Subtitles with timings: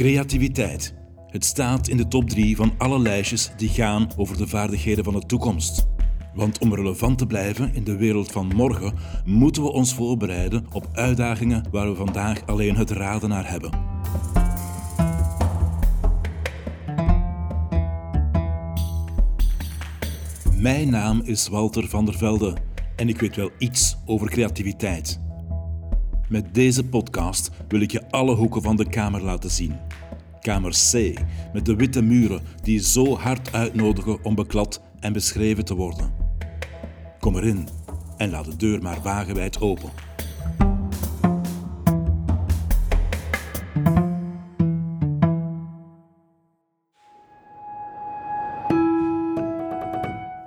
[0.00, 0.94] Creativiteit.
[1.26, 5.12] Het staat in de top 3 van alle lijstjes die gaan over de vaardigheden van
[5.12, 5.86] de toekomst.
[6.34, 8.94] Want om relevant te blijven in de wereld van morgen,
[9.24, 13.70] moeten we ons voorbereiden op uitdagingen waar we vandaag alleen het raden naar hebben.
[20.56, 22.56] Mijn naam is Walter van der Velde
[22.96, 25.20] en ik weet wel iets over creativiteit.
[26.30, 29.76] Met deze podcast wil ik je alle hoeken van de kamer laten zien.
[30.40, 31.18] Kamer C,
[31.52, 36.12] met de witte muren die zo hard uitnodigen om beklad en beschreven te worden.
[37.18, 37.68] Kom erin
[38.16, 39.90] en laat de deur maar wagenwijd open.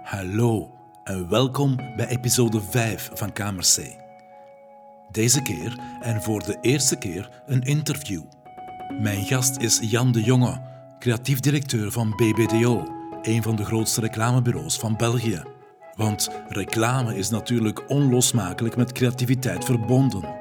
[0.04, 0.72] Hallo
[1.04, 4.03] en welkom bij episode 5 van Kamer C.
[5.14, 8.22] Deze keer en voor de eerste keer een interview.
[9.00, 10.62] Mijn gast is Jan de Jonge,
[11.00, 12.84] creatief directeur van BBDO,
[13.22, 15.42] een van de grootste reclamebureaus van België.
[15.96, 20.36] Want reclame is natuurlijk onlosmakelijk met creativiteit verbonden.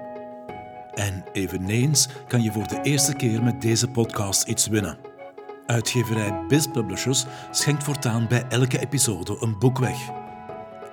[0.95, 4.98] En eveneens kan je voor de eerste keer met deze podcast iets winnen.
[5.67, 9.98] Uitgeverij Biz Publishers schenkt voortaan bij elke episode een boek weg.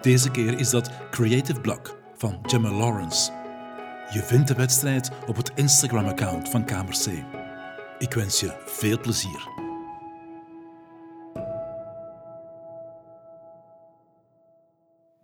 [0.01, 3.38] Deze keer is dat Creative Block van Gemma Lawrence.
[4.11, 7.07] Je vindt de wedstrijd op het Instagram-account van Kamer C.
[7.97, 9.47] Ik wens je veel plezier.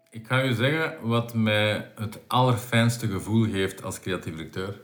[0.09, 4.81] Ik ga je zeggen wat mij het allerfijnste gevoel geeft als creatief directeur.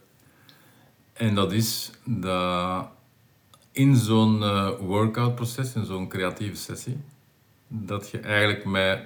[1.13, 2.87] En dat is dat
[3.71, 7.03] in zo'n uh, workout-proces, in zo'n creatieve sessie,
[7.67, 9.05] dat je eigenlijk met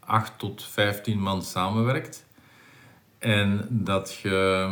[0.00, 2.25] 8 tot 15 man samenwerkt
[3.18, 4.68] en dat je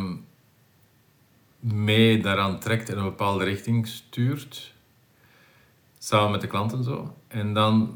[1.58, 4.72] mee daaraan trekt en een bepaalde richting stuurt,
[5.98, 7.14] samen met de klanten zo.
[7.28, 7.94] En dan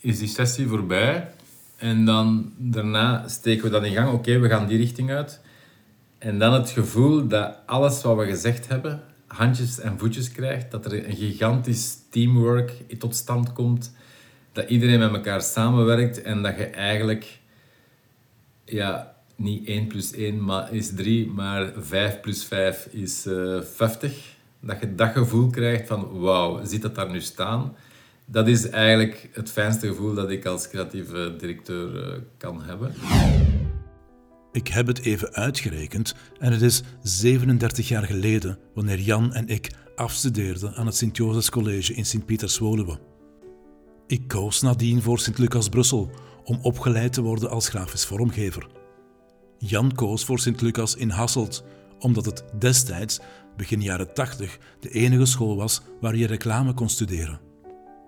[0.00, 1.30] is die sessie voorbij
[1.76, 4.12] en dan daarna steken we dat in gang.
[4.12, 5.40] Oké, we gaan die richting uit.
[6.18, 10.84] En dan het gevoel dat alles wat we gezegd hebben, handjes en voetjes krijgt, dat
[10.84, 13.94] er een gigantisch teamwork tot stand komt,
[14.52, 17.38] dat iedereen met elkaar samenwerkt en dat je eigenlijk
[18.64, 24.36] ja, niet 1 plus 1 maar is 3, maar 5 plus 5 is uh, 50.
[24.60, 27.76] Dat je dat gevoel krijgt van wauw, ziet dat daar nu staan?
[28.26, 32.94] Dat is eigenlijk het fijnste gevoel dat ik als creatieve directeur uh, kan hebben.
[34.52, 39.70] Ik heb het even uitgerekend en het is 37 jaar geleden wanneer Jan en ik
[39.96, 42.98] afstudeerden aan het Sint-Josefs College in Sint-Pieters-Woluwe.
[44.06, 46.10] Ik koos nadien voor Sint-Lucas Brussel
[46.44, 48.73] om opgeleid te worden als grafisch vormgever.
[49.66, 51.64] Jan koos voor Sint-Lucas in Hasselt,
[51.98, 53.20] omdat het destijds,
[53.56, 57.40] begin jaren 80, de enige school was waar je reclame kon studeren.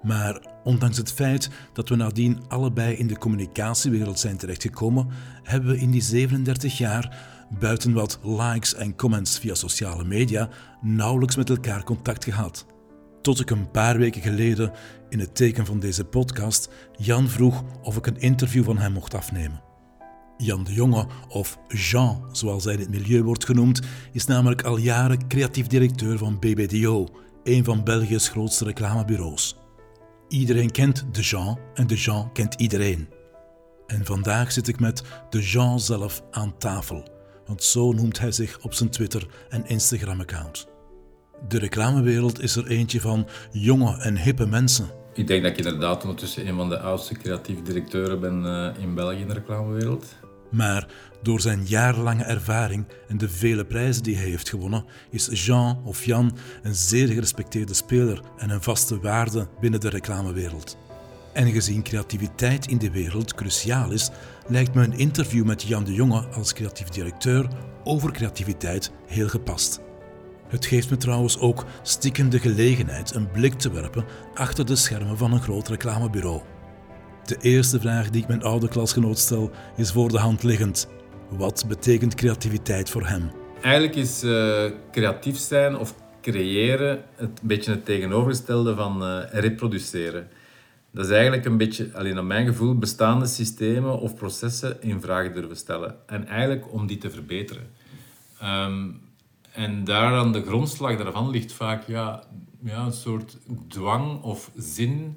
[0.03, 5.09] Maar ondanks het feit dat we nadien allebei in de communicatiewereld zijn terechtgekomen,
[5.43, 7.17] hebben we in die 37 jaar,
[7.59, 10.49] buiten wat likes en comments via sociale media,
[10.81, 12.67] nauwelijks met elkaar contact gehad.
[13.23, 14.73] Tot ik een paar weken geleden,
[15.09, 19.15] in het teken van deze podcast, Jan vroeg of ik een interview van hem mocht
[19.15, 19.66] afnemen.
[20.39, 23.81] Jan de Jonge, of Jean zoals hij in het milieu wordt genoemd,
[24.13, 27.09] is namelijk al jaren creatief directeur van BBDO,
[27.45, 29.57] een van België's grootste reclamebureaus.
[30.29, 33.09] Iedereen kent de Jean en de Jean kent iedereen.
[33.87, 37.09] En vandaag zit ik met de Jean zelf aan tafel,
[37.47, 40.67] want zo noemt hij zich op zijn Twitter- en Instagram-account.
[41.49, 44.89] De reclamewereld is er eentje van jonge en hippe mensen.
[45.15, 48.95] Ik denk dat ik inderdaad ondertussen een van de oudste creatieve directeuren ben uh, in
[48.95, 50.07] België in de reclamewereld.
[50.51, 50.89] Maar
[51.23, 56.05] door zijn jarenlange ervaring en de vele prijzen die hij heeft gewonnen, is Jean of
[56.05, 60.77] Jan een zeer gerespecteerde speler en een vaste waarde binnen de reclamewereld.
[61.33, 64.11] En gezien creativiteit in de wereld cruciaal is,
[64.47, 67.49] lijkt me een interview met Jan de Jonge als creatief directeur
[67.85, 69.81] over creativiteit heel gepast.
[70.49, 74.05] Het geeft me trouwens ook stiekem de gelegenheid een blik te werpen
[74.35, 76.43] achter de schermen van een groot reclamebureau.
[77.27, 80.89] De eerste vraag die ik mijn oude klasgenoot stel is voor de hand liggend.
[81.31, 83.31] Wat betekent creativiteit voor hem?
[83.63, 90.29] Eigenlijk is uh, creatief zijn of creëren het beetje het tegenovergestelde van uh, reproduceren.
[90.91, 95.33] Dat is eigenlijk een beetje, alleen naar mijn gevoel, bestaande systemen of processen in vraag
[95.33, 95.97] durven stellen.
[96.07, 97.71] En eigenlijk om die te verbeteren.
[98.43, 99.01] Um,
[99.53, 102.23] en daar aan de grondslag daarvan ligt vaak ja,
[102.63, 103.39] ja, een soort
[103.69, 105.17] dwang of zin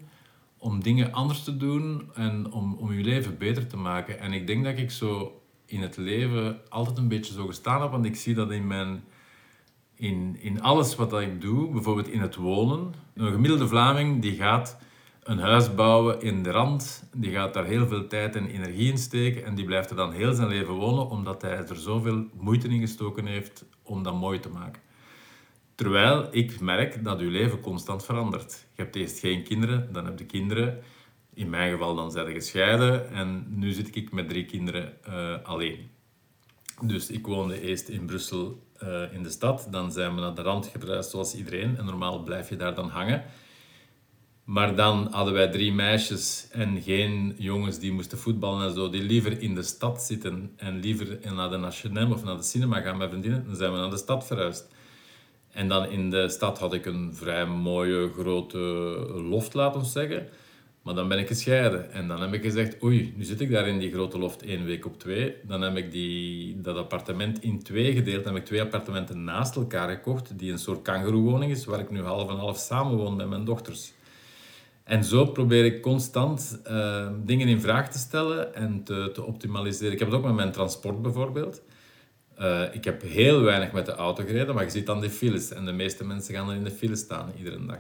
[0.60, 4.20] om dingen anders te doen en om, om je leven beter te maken.
[4.20, 7.92] En ik denk dat ik zo in het leven altijd een beetje zo gestaan heb,
[7.92, 9.04] want ik zie dat in mijn,
[9.96, 12.94] in, in alles wat ik doe, bijvoorbeeld in het wonen.
[13.14, 14.78] Een gemiddelde Vlaming die gaat
[15.24, 18.98] een huis bouwen in de rand, die gaat daar heel veel tijd en energie in
[18.98, 22.68] steken en die blijft er dan heel zijn leven wonen omdat hij er zoveel moeite
[22.68, 24.82] in gestoken heeft om dat mooi te maken.
[25.80, 28.66] Terwijl ik merk dat uw leven constant verandert.
[28.76, 30.80] Je hebt eerst geen kinderen, dan heb je kinderen.
[31.34, 35.36] In mijn geval dan zijn ze gescheiden en nu zit ik met drie kinderen uh,
[35.44, 35.90] alleen.
[36.82, 40.42] Dus ik woonde eerst in Brussel uh, in de stad, dan zijn we naar de
[40.42, 43.24] rand gereisd zoals iedereen en normaal blijf je daar dan hangen.
[44.44, 49.04] Maar dan hadden wij drie meisjes en geen jongens die moesten voetballen en zo, die
[49.04, 52.98] liever in de stad zitten en liever naar de Nationem of naar de cinema gaan
[52.98, 53.46] met vriendinnen.
[53.46, 54.78] Dan zijn we naar de stad verhuisd.
[55.52, 58.58] En dan in de stad had ik een vrij mooie grote
[59.30, 60.28] loft, laten we zeggen.
[60.82, 61.92] Maar dan ben ik gescheiden.
[61.92, 64.66] En dan heb ik gezegd, oei, nu zit ik daar in die grote loft één
[64.66, 65.36] week op twee.
[65.44, 68.24] Dan heb ik die, dat appartement in twee gedeeld.
[68.24, 71.90] Dan heb ik twee appartementen naast elkaar gekocht, die een soort kangeroewoning is, waar ik
[71.90, 73.94] nu half en half samen woon met mijn dochters.
[74.84, 79.94] En zo probeer ik constant uh, dingen in vraag te stellen en te, te, optimaliseren.
[79.94, 81.62] Ik heb het ook met mijn transport bijvoorbeeld.
[82.40, 85.52] Uh, ik heb heel weinig met de auto gereden, maar je ziet dan de files.
[85.52, 87.80] En de meeste mensen gaan dan in de file staan, iedere dag.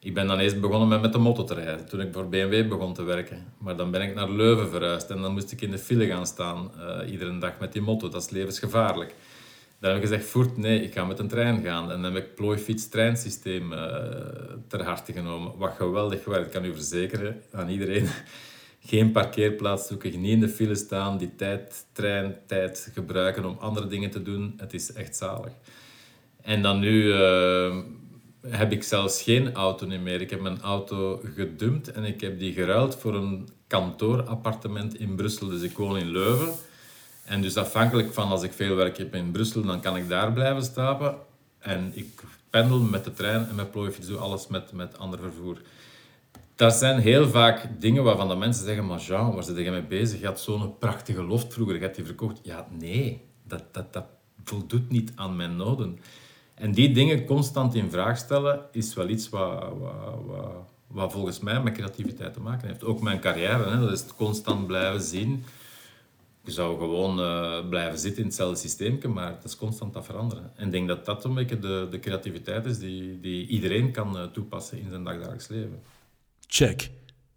[0.00, 2.68] Ik ben dan eerst begonnen met, met de motto te rijden, toen ik voor BMW
[2.68, 3.52] begon te werken.
[3.58, 6.26] Maar dan ben ik naar Leuven verhuisd en dan moest ik in de file gaan
[6.26, 8.08] staan, uh, iedere dag met die motto.
[8.08, 9.14] Dat is levensgevaarlijk.
[9.80, 11.92] Dan heb ik gezegd, voert, nee, ik ga met een trein gaan.
[11.92, 13.78] En dan heb ik plooifiets treinsysteem uh,
[14.66, 15.52] ter harte genomen.
[15.56, 18.08] Wat geweldig werkt, kan u verzekeren aan iedereen.
[18.80, 24.10] Geen parkeerplaats zoeken, niet in de file staan, die tijd, treintijd gebruiken om andere dingen
[24.10, 24.54] te doen.
[24.56, 25.52] Het is echt zalig.
[26.42, 27.76] En dan nu uh,
[28.46, 30.20] heb ik zelfs geen auto meer.
[30.20, 35.48] Ik heb mijn auto gedumpt en ik heb die geruild voor een kantoorappartement in Brussel.
[35.48, 36.52] Dus ik woon in Leuven.
[37.24, 40.32] En dus afhankelijk van als ik veel werk heb in Brussel, dan kan ik daar
[40.32, 41.16] blijven slapen.
[41.58, 45.58] En ik pendel met de trein en met plooifiets, doe alles met, met ander vervoer.
[46.58, 49.82] Dat zijn heel vaak dingen waarvan de mensen zeggen, maar Jean, waar zit je mee
[49.82, 50.20] bezig?
[50.20, 52.40] Je had zo'n prachtige loft vroeger, je hebt die verkocht.
[52.42, 54.04] Ja, nee, dat, dat, dat
[54.44, 55.98] voldoet niet aan mijn noden.
[56.54, 60.52] En die dingen constant in vraag stellen, is wel iets wat, wat, wat,
[60.86, 62.84] wat volgens mij met creativiteit te maken heeft.
[62.84, 65.44] Ook mijn carrière, hè, dat is constant blijven zien
[66.48, 70.50] je zou gewoon uh, blijven zitten in hetzelfde systeem, maar het is constant aan veranderen.
[70.54, 74.16] En ik denk dat dat een beetje de, de creativiteit is die, die iedereen kan
[74.16, 75.82] uh, toepassen in zijn dagelijks leven.
[76.50, 76.90] Check.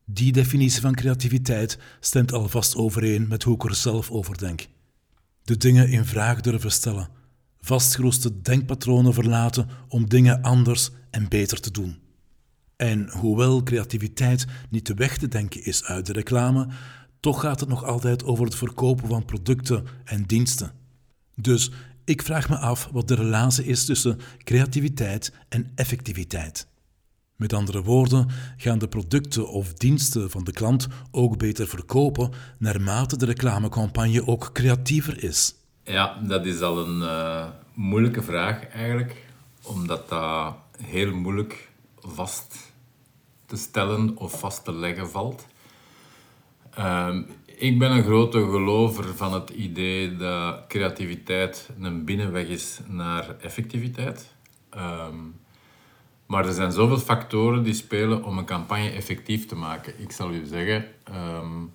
[0.06, 4.68] Die definitie van creativiteit stemt alvast overeen met hoe ik er zelf over denk.
[5.44, 7.10] De dingen in vraag durven stellen,
[7.60, 12.00] vastgeroeste denkpatronen verlaten om dingen anders en beter te doen.
[12.76, 16.68] En hoewel creativiteit niet de weg te denken is uit de reclame,
[17.20, 20.72] toch gaat het nog altijd over het verkopen van producten en diensten.
[21.36, 21.72] Dus
[22.06, 26.70] ik vraag me af wat de relatie is tussen creativiteit en effectiviteit.
[27.42, 28.28] Met andere woorden,
[28.58, 34.50] gaan de producten of diensten van de klant ook beter verkopen naarmate de reclamecampagne ook
[34.54, 35.56] creatiever is?
[35.84, 39.26] Ja, dat is al een uh, moeilijke vraag eigenlijk,
[39.62, 42.74] omdat dat heel moeilijk vast
[43.46, 45.48] te stellen of vast te leggen valt.
[46.74, 53.36] Ehm, ik ben een grote gelover van het idee dat creativiteit een binnenweg is naar
[53.40, 54.34] effectiviteit.
[54.70, 55.16] Ehm,
[56.32, 59.94] maar er zijn zoveel factoren die spelen om een campagne effectief te maken.
[59.98, 61.66] Ik zal u zeggen, ehm,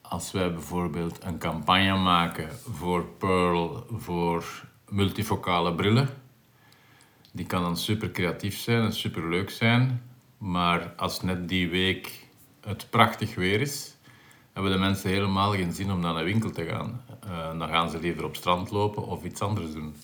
[0.00, 4.44] als wij bijvoorbeeld een campagne maken voor Pearl voor
[4.88, 6.08] multifocale brillen,
[7.32, 10.02] die kan dan super creatief zijn en super leuk zijn,
[10.38, 12.28] maar als net die week
[12.60, 13.96] het prachtig weer is,
[14.52, 17.04] hebben de mensen helemaal geen zin om naar een winkel te gaan.
[17.24, 19.94] Uh, dan gaan ze liever op strand lopen of iets anders doen.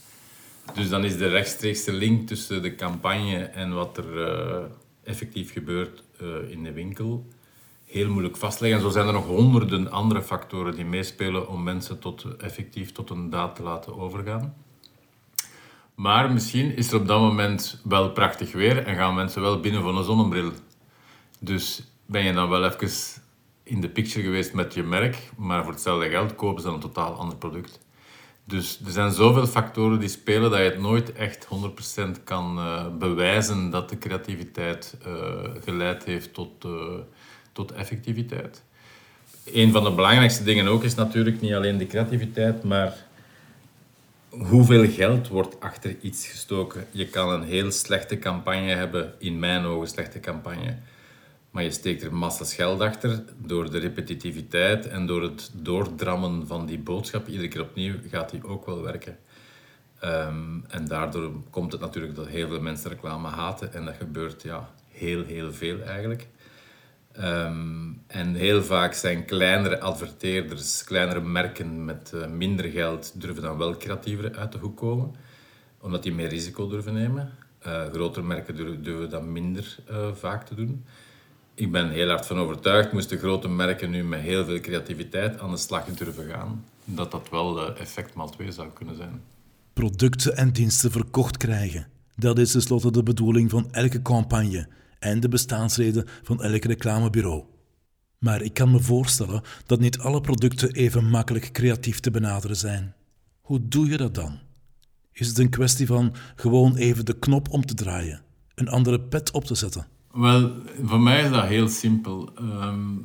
[0.75, 4.65] Dus dan is de rechtstreekse link tussen de campagne en wat er uh,
[5.05, 7.27] effectief gebeurt uh, in de winkel
[7.93, 8.79] heel moeilijk vastleggen.
[8.79, 13.11] En zo zijn er nog honderden andere factoren die meespelen om mensen tot, effectief tot
[13.11, 14.55] een daad te laten overgaan.
[15.95, 19.83] Maar misschien is er op dat moment wel prachtig weer en gaan mensen wel binnen
[19.83, 20.53] voor een zonnebril.
[21.39, 23.23] Dus ben je dan wel even
[23.63, 26.83] in de picture geweest met je merk, maar voor hetzelfde geld kopen ze dan een
[26.83, 27.81] totaal ander product.
[28.45, 31.47] Dus er zijn zoveel factoren die spelen dat je het nooit echt
[32.19, 35.15] 100% kan uh, bewijzen dat de creativiteit uh,
[35.65, 36.73] geleid heeft tot, uh,
[37.53, 38.63] tot effectiviteit.
[39.45, 42.97] Een van de belangrijkste dingen ook is natuurlijk niet alleen de creativiteit, maar
[44.29, 46.87] hoeveel geld wordt achter iets gestoken.
[46.91, 50.77] Je kan een heel slechte campagne hebben, in mijn ogen slechte campagne
[51.53, 56.67] maar je steekt er massas geld achter door de repetitiviteit en door het doordrammen van
[56.67, 57.29] die boodschap.
[57.29, 59.19] Iedere keer opnieuw gaat die ook wel werken.
[59.99, 63.73] Ehm, en daardoor komt het natuurlijk dat heel veel mensen reclame haten.
[63.73, 66.27] En dat gebeurt ja, heel, heel veel eigenlijk.
[67.13, 73.59] Ehm, en heel vaak zijn kleinere adverteerders, kleinere merken met uh, minder geld, durven dan
[73.59, 75.15] wel creatiever uit de hoek komen.
[75.81, 77.33] Omdat die meer risico durven nemen.
[77.67, 80.85] Uh, grotere merken durven, durven dat minder uh, vaak te doen.
[81.55, 85.51] Ik ben heel hard van overtuigd, moesten grote merken nu met heel veel creativiteit aan
[85.51, 89.21] de slag durven gaan, dat dat wel effect maal 2 zou kunnen zijn.
[89.73, 91.87] Producten en diensten verkocht krijgen.
[92.17, 94.69] Dat is tenslotte de bedoeling van elke campagne
[94.99, 97.45] en de bestaansreden van elk reclamebureau.
[98.19, 102.95] Maar ik kan me voorstellen dat niet alle producten even makkelijk creatief te benaderen zijn.
[103.41, 104.39] Hoe doe je dat dan?
[105.13, 108.23] Is het een kwestie van gewoon even de knop om te draaien,
[108.55, 109.87] een andere pet op te zetten?
[110.13, 110.53] Wel,
[110.83, 112.29] voor mij is dat heel simpel.
[112.39, 112.97] Ehm,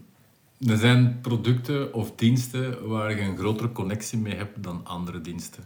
[0.68, 5.64] er zijn producten of diensten waar je een grotere connectie mee hebt dan andere diensten.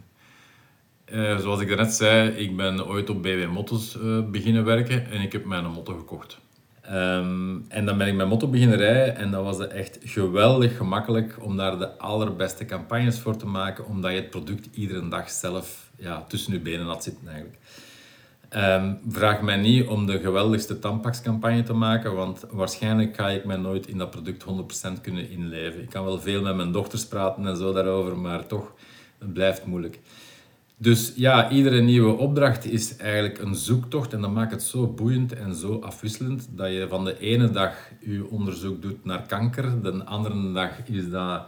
[1.12, 5.20] Uh, zoals ik net zei, ik ben ooit op BW Mottos uh, beginnen werken en
[5.20, 6.38] ik heb mijn motto gekocht.
[6.90, 11.36] Um, en dan ben ik mijn motto beginnen rijden en dat was echt geweldig gemakkelijk
[11.40, 15.90] om daar de allerbeste campagnes voor te maken, omdat je het product iedere dag zelf
[15.96, 17.58] ja, tussen je benen had zitten eigenlijk.
[18.56, 23.56] Um, vraag mij niet om de geweldigste tampaxcampagne te maken, want waarschijnlijk ga ik mij
[23.56, 24.44] nooit in dat product
[24.96, 25.82] 100% kunnen inleven.
[25.82, 28.72] Ik kan wel veel met mijn dochters praten en zo daarover, maar toch,
[29.18, 30.00] het blijft moeilijk.
[30.76, 35.32] Dus ja, iedere nieuwe opdracht is eigenlijk een zoektocht en dat maakt het zo boeiend
[35.32, 40.04] en zo afwisselend dat je van de ene dag je onderzoek doet naar kanker, de
[40.04, 41.46] andere dag is dat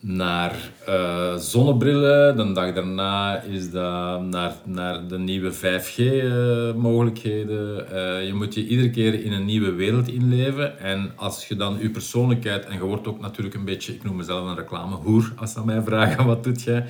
[0.00, 7.90] naar uh, zonnebrillen, de dag daarna is dat naar, naar de nieuwe 5G-mogelijkheden.
[7.90, 11.56] Eh, eh, je moet je iedere keer in een nieuwe wereld inleven en als je
[11.56, 15.32] dan je persoonlijkheid, en je wordt ook natuurlijk een beetje, ik noem mezelf een reclamehoer
[15.36, 16.84] als ze mij vragen wat doet jij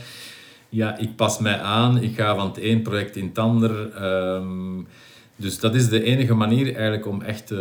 [0.68, 3.94] ja, ik pas mij aan, ik ga van het een project in het ander.
[3.94, 4.82] Ehm,
[5.36, 7.52] dus dat is de enige manier eigenlijk om, echt,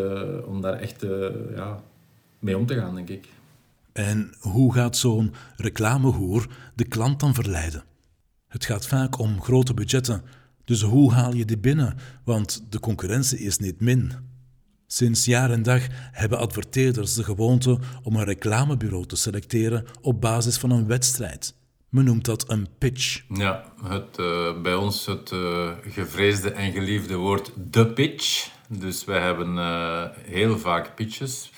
[0.45, 1.05] om daar echt
[1.55, 1.83] ja,
[2.39, 3.27] mee om te gaan, denk ik.
[3.97, 7.83] En hoe gaat zo'n reclamehoer de klant dan verleiden?
[8.47, 10.21] Het gaat vaak om grote budgetten,
[10.65, 11.97] dus hoe haal je die binnen?
[12.23, 14.13] Want de concurrentie is niet min.
[14.87, 20.57] Sinds jaar en dag hebben adverteerders de gewoonte om een reclamebureau te selecteren op basis
[20.57, 21.55] van een wedstrijd.
[21.89, 23.21] Men noemt dat een pitch.
[23.29, 28.49] Ja, het, uh, bij ons het uh, gevreesde en geliefde woord de pitch.
[28.69, 31.51] Dus wij hebben uh, heel vaak pitches.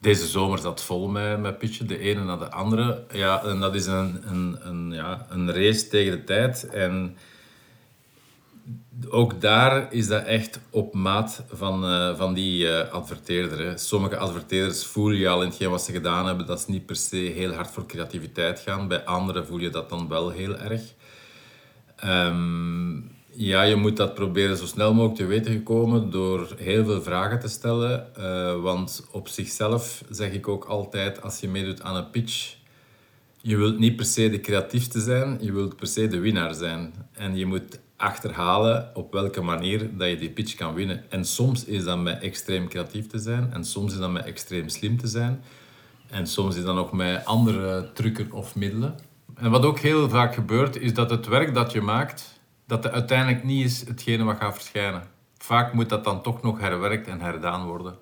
[0.00, 3.04] Deze zomer zat vol met, met pitchen, de ene na de andere.
[3.12, 6.68] Ja, en dat is een, een, een, ja, een race tegen de tijd.
[6.68, 7.16] En
[9.08, 13.58] ook daar is dat echt op maat van, uh, van die uh, adverteerder.
[13.58, 13.78] Hè.
[13.78, 17.16] Sommige adverteerders voel je al in wat ze gedaan hebben dat ze niet per se
[17.16, 18.88] heel hard voor creativiteit gaan.
[18.88, 20.82] Bij anderen voel je dat dan wel heel erg.
[22.04, 27.02] Um, ja, je moet dat proberen zo snel mogelijk te weten komen door heel veel
[27.02, 28.06] vragen te stellen.
[28.18, 32.56] Uh, want op zichzelf zeg ik ook altijd, als je meedoet aan een pitch,
[33.40, 36.94] je wilt niet per se de creatiefste zijn, je wilt per se de winnaar zijn.
[37.12, 41.04] En je moet achterhalen op welke manier dat je die pitch kan winnen.
[41.10, 44.68] En soms is dat met extreem creatief te zijn, en soms is dat met extreem
[44.68, 45.42] slim te zijn,
[46.10, 48.94] en soms is dat nog met andere trucken of middelen.
[49.34, 52.37] En wat ook heel vaak gebeurt, is dat het werk dat je maakt,
[52.68, 55.02] dat het uiteindelijk niet is hetgene wat gaat verschijnen.
[55.38, 57.98] Vaak moet dat dan toch nog herwerkt en herdaan worden.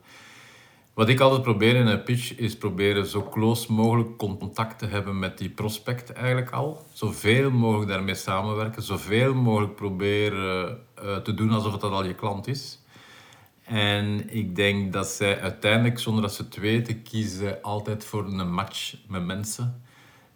[0.95, 5.19] Wat ik altijd probeer in een pitch is proberen zo close mogelijk contact te hebben
[5.19, 6.87] met die prospect eigenlijk al.
[6.93, 12.47] Zoveel mogelijk daarmee samenwerken, zoveel mogelijk proberen uh, te doen alsof dat al je klant
[12.47, 12.79] is.
[13.65, 18.53] En ik denk dat zij uiteindelijk, zonder dat ze het weten, kiezen altijd voor een
[18.53, 19.83] match met mensen.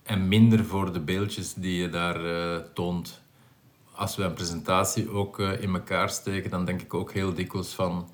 [0.03, 3.23] En minder voor de beeldjes die je daar uh, toont.
[4.01, 7.75] Als we een presentatie ook uh, in elkaar steken, dan denk ik ook heel dikwijls
[7.75, 8.09] van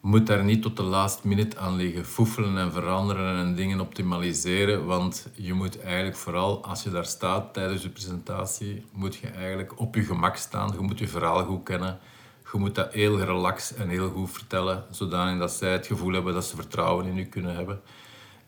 [0.00, 4.86] moet daar niet tot de last minute aan liggen foefelen en veranderen en dingen optimaliseren,
[4.86, 9.80] want je moet eigenlijk vooral als je daar staat tijdens je presentatie, moet je eigenlijk
[9.80, 10.72] op je gemak staan.
[10.72, 11.98] Je moet je verhaal goed kennen.
[12.52, 16.34] Je moet dat heel relaxed en heel goed vertellen, zodanig dat zij het gevoel hebben
[16.34, 17.80] dat ze vertrouwen in je kunnen hebben.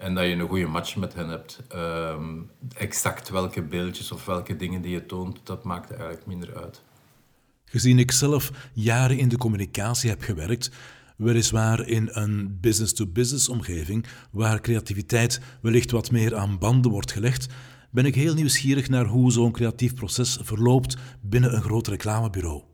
[0.01, 1.61] En dat je een goede match met hen hebt.
[1.75, 6.83] Um, exact welke beeldjes of welke dingen die je toont, dat maakt eigenlijk minder uit.
[7.65, 10.71] Gezien ik zelf jaren in de communicatie heb gewerkt,
[11.17, 17.47] weliswaar in een business-to-business omgeving waar creativiteit wellicht wat meer aan banden wordt gelegd,
[17.91, 22.70] ben ik heel nieuwsgierig naar hoe zo'n creatief proces verloopt binnen een groot reclamebureau.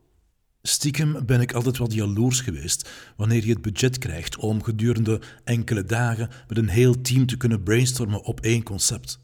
[0.67, 5.83] Stiekem ben ik altijd wat jaloers geweest wanneer je het budget krijgt om gedurende enkele
[5.83, 9.19] dagen met een heel team te kunnen brainstormen op één concept.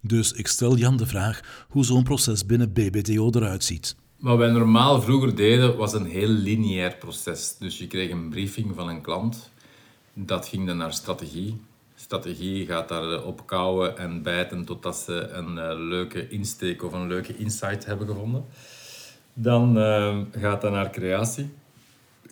[0.00, 3.96] Dus ik stel Jan de vraag hoe zo'n proces binnen BBDO eruit ziet.
[4.16, 7.56] Wat wij normaal vroeger deden, was een heel lineair proces.
[7.58, 9.50] Dus je kreeg een briefing van een klant.
[10.12, 11.60] Dat ging dan naar strategie.
[11.94, 17.06] Strategie gaat daarop eh, kouwen en bijten totdat ze een uh, leuke insteek of een
[17.06, 18.44] leuke insight hebben gevonden.
[19.38, 21.54] Dan uh, gaat dat naar creatie.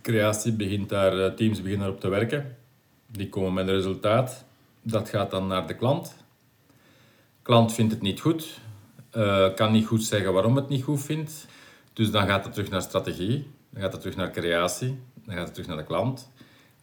[0.03, 2.57] Creatie begint daar, teams beginnen daarop te werken.
[3.07, 4.45] Die komen met een resultaat.
[4.83, 6.15] Dat gaat dan naar de klant.
[7.43, 8.61] Klant vindt het niet goed.
[9.55, 11.47] kan niet goed zeggen waarom het niet goed vindt.
[11.93, 13.51] Dus dan gaat het terug naar strategie.
[13.71, 14.99] Dan gaat het terug naar creatie.
[15.25, 16.29] Dan gaat het terug naar de klant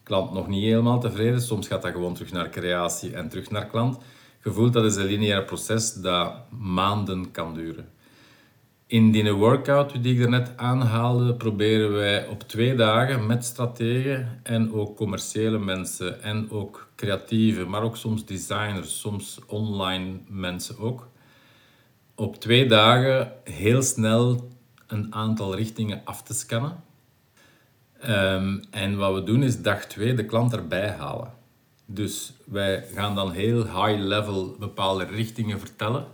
[0.02, 1.40] klant nog niet helemaal tevreden.
[1.40, 3.98] Soms gaat dat gewoon terug naar creatie en terug naar klant.
[4.40, 7.88] Gevoeld dat is een lineair proces dat maanden kan duren.
[8.92, 14.72] In die workout die ik net aanhaalde, proberen wij op twee dagen met strategen en
[14.72, 21.08] ook commerciële mensen en ook creatieve, maar ook soms designers, soms online mensen ook,
[22.14, 24.48] op twee dagen heel snel
[24.86, 26.82] een aantal richtingen af te scannen
[28.02, 31.32] Ehm, en wat we doen is dag 2 de klant erbij halen.
[31.86, 36.06] Dus wij gaan dan heel high level bepaalde richtingen vertellen.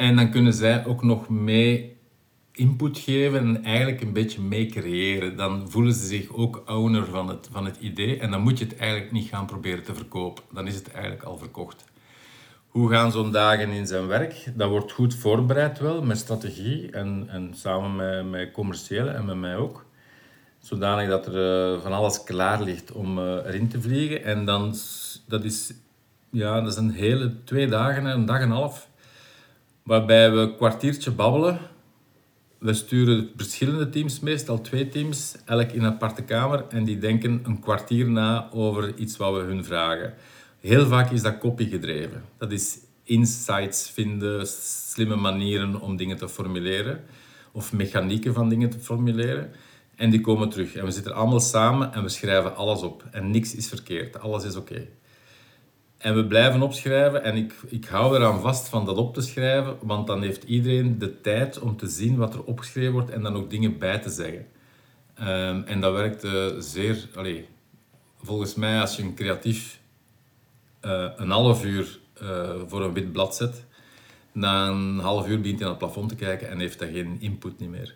[0.00, 1.96] En dan kunnen zij ook nog mee
[2.52, 5.36] input geven en eigenlijk een beetje mee creëren.
[5.36, 8.64] Dan voelen ze zich ook owner van het, van het idee en dan moet je
[8.64, 10.44] het eigenlijk niet gaan proberen te verkopen.
[10.52, 11.84] Dan is het eigenlijk al verkocht.
[12.68, 14.52] Hoe gaan zo'n dagen in zijn werk?
[14.54, 19.36] Dat wordt goed voorbereid wel, met strategie en, en samen met, met commerciële en met
[19.36, 19.84] mij ook
[20.58, 24.24] zodanig dat er uh, van alles klaar ligt om uh, erin te vliegen.
[24.24, 24.74] En dan,
[25.26, 25.72] dat is,
[26.30, 28.88] ja, dat is een hele twee dagen, een dag en een half,
[29.90, 31.58] waarbij we een kwartiertje babbelen.
[32.58, 36.64] We sturen verschillende teams, meestal twee teams, elk in een aparte kamer.
[36.68, 40.14] En die denken een kwartier na over iets wat we hun vragen.
[40.60, 42.24] Heel vaak is dat copy gedreven.
[42.38, 47.00] Dat is insights vinden, slimme manieren om dingen te formuleren.
[47.52, 49.50] Of mechanieken van dingen te formuleren.
[49.96, 50.74] En die komen terug.
[50.74, 53.04] En we zitten allemaal samen en we schrijven alles op.
[53.10, 54.20] En niks is verkeerd.
[54.20, 54.86] Alles is oké.
[56.00, 59.76] En we blijven opschrijven en ik, ik hou eraan vast van dat op te schrijven,
[59.82, 63.36] want dan heeft iedereen de tijd om te zien wat er opgeschreven wordt en dan
[63.36, 64.46] ook dingen bij te zeggen.
[65.20, 67.08] Um, en dat werkt uh, zeer...
[68.22, 69.80] Volgens mij, als je een creatief
[70.82, 73.64] uh, een half uur uh, voor een wit blad zet,
[74.32, 77.16] na een half uur begint hij naar het plafond te kijken en heeft hij geen
[77.20, 77.94] input meer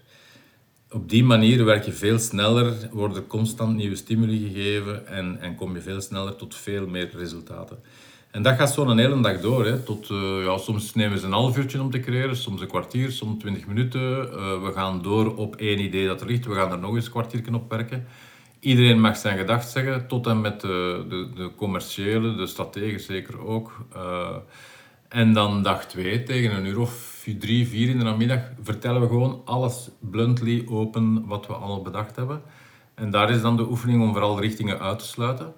[0.94, 5.74] op die manier werk je veel sneller, worden constant nieuwe stimuli gegeven en, en kom
[5.74, 7.78] je veel sneller tot veel meer resultaten.
[8.30, 9.64] En dat gaat zo een hele dag door.
[9.64, 9.78] Hè.
[9.78, 13.10] Tot, uh, ja, soms nemen ze een half uurtje om te creëren, soms een kwartier,
[13.10, 14.00] soms twintig minuten.
[14.00, 16.46] Uh, we gaan door op één idee dat er ligt.
[16.46, 18.06] We gaan er nog eens een kwartier op werken.
[18.60, 23.46] Iedereen mag zijn gedacht zeggen, tot en met de, de, de commerciële, de strategen zeker
[23.46, 23.86] ook.
[25.08, 29.06] En dan dag twee, tegen een uur of drie, vier in de namiddag, vertellen we
[29.06, 32.42] gewoon alles bluntly open wat we al bedacht hebben.
[32.94, 35.54] En daar is dan de oefening om vooral richtingen uit te sluiten.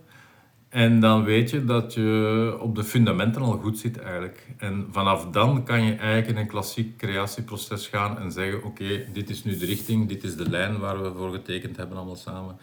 [0.69, 4.49] En dan weet je dat je op de fundamenten al goed zit eigenlijk.
[4.59, 9.31] En vanaf dan kan je eigenlijk in een klassiek creatieproces gaan en zeggen: Oké, dit
[9.31, 12.59] is nu de richting, dit is de lijn waar we voor getekend hebben allemaal samen.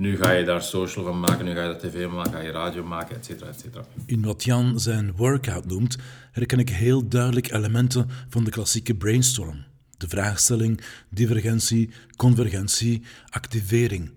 [0.00, 2.50] Nu ga je daar social van maken, nu ga je daar tv maken, ga je
[2.50, 3.84] radio maken, et cetera, et cetera.
[4.06, 5.96] In wat Jan zijn workout noemt,
[6.32, 9.64] herken ik heel duidelijk elementen van de klassieke brainstorm.
[9.96, 14.10] De vraagstelling, divergentie, convergentie, activering.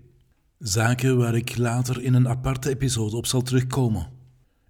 [0.58, 4.08] Zaken waar ik later in een aparte episode op zal terugkomen.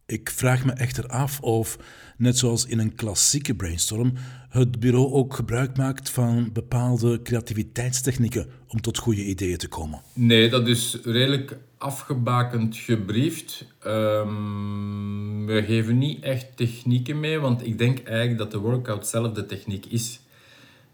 [0.07, 1.79] Ik vraag me echter af of,
[2.17, 4.13] net zoals in een klassieke brainstorm,
[4.55, 10.03] het bureau ook gebruik maakt van bepaalde creativiteitstechnieken om tot goede ideeën te komen.
[10.13, 13.67] Nee, dat is redelijk afgebakend gebriefd.
[13.87, 19.33] Um, we geven niet echt technieken mee, want ik denk eigenlijk dat de workout zelf
[19.33, 20.21] de techniek is.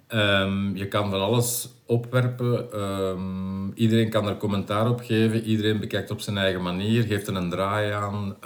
[0.08, 2.80] Um, je kan van alles opwerpen.
[2.80, 5.44] Um, iedereen kan er commentaar op geven.
[5.44, 8.36] Iedereen bekijkt op zijn eigen manier, geeft er een draai aan.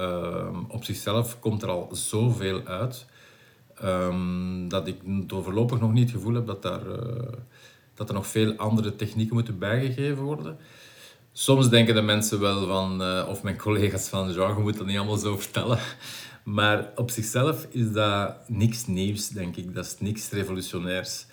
[0.69, 3.07] Op zichzelf komt er al zoveel uit.
[4.69, 6.97] Dat ik voorlopig nog niet het gevoel heb dat, daar, uh,
[7.95, 10.57] dat er nog veel andere technieken moeten bijgegeven worden.
[11.33, 14.87] Soms denken de mensen wel van, uh, of mijn collega's van, genre, je moet dat
[14.87, 15.79] niet allemaal zo vertellen.
[16.45, 19.75] Maar op zichzelf is dat niks nieuws, denk ik.
[19.75, 21.27] Dat is niks revolutionairs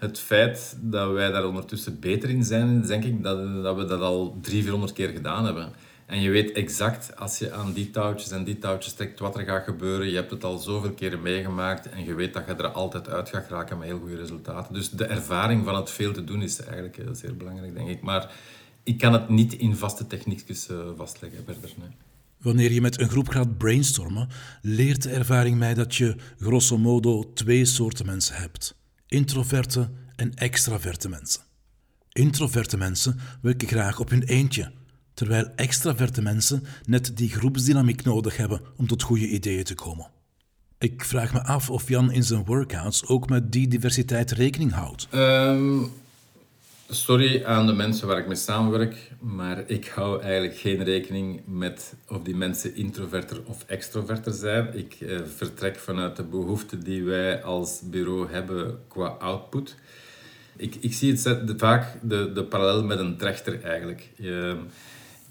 [0.00, 4.00] het feit dat wij daar ondertussen beter in zijn, denk ik dat, dat we dat
[4.00, 5.72] al 300, 400 keer gedaan hebben.
[6.10, 9.44] En je weet exact, als je aan die touwtjes en die touwtjes trekt, wat er
[9.44, 10.08] gaat gebeuren.
[10.08, 13.28] Je hebt het al zoveel keren meegemaakt en je weet dat je er altijd uit
[13.28, 14.74] gaat geraken met heel goede resultaten.
[14.74, 18.02] Dus de ervaring van het veel te doen is eigenlijk heel zeer belangrijk, denk ik.
[18.02, 18.32] Maar
[18.82, 21.70] ik kan het niet in vaste techniekjes uh, vastleggen verder.
[21.76, 21.88] Nee.
[22.36, 24.28] Wanneer je met een groep gaat brainstormen,
[24.62, 28.74] leert de ervaring mij dat je grosso modo twee soorten mensen hebt:
[29.06, 31.42] introverte en extraverte mensen.
[32.12, 34.72] Introverte mensen werken graag op hun eentje,
[35.20, 40.06] terwijl extraverte mensen net die groepsdynamiek nodig hebben om tot goede ideeën te komen.
[40.78, 45.08] Ik vraag me af of Jan in zijn workouts ook met die diversiteit rekening houdt.
[45.10, 45.82] Ehm,
[46.88, 51.94] sorry aan de mensen waar ik mee samenwerk, maar ik hou eigenlijk geen rekening met
[52.08, 54.78] of die mensen introverter of extroverter zijn.
[54.78, 59.74] Ik eh, vertrek vanuit de behoeften die wij als bureau hebben qua output.
[60.56, 64.08] Ik, ik zie het vaak de, de parallel met een trechter eigenlijk.
[64.16, 64.56] Je,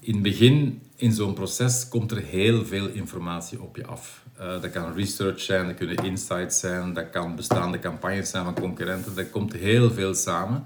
[0.00, 4.24] in het begin in zo'n proces komt er heel veel informatie op je af.
[4.40, 8.54] Uh, dat kan research zijn, dat kunnen insights zijn, dat kan bestaande campagnes zijn van
[8.54, 9.14] concurrenten.
[9.14, 10.64] Dat komt heel veel samen.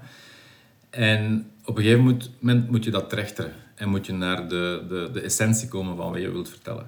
[0.89, 5.09] En op een gegeven moment moet je dat trechteren en moet je naar de, de,
[5.13, 6.87] de essentie komen van wat je wilt vertellen.